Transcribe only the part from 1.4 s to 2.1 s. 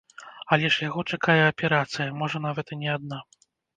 аперацыя,